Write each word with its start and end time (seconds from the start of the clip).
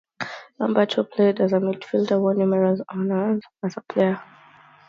Lambert, 0.57 0.93
who 0.93 1.03
played 1.03 1.39
as 1.41 1.53
a 1.53 1.57
midfielder, 1.57 2.19
won 2.19 2.39
numerous 2.39 2.81
honours 2.91 3.43
as 3.61 3.77
a 3.77 3.81
player. 3.81 4.19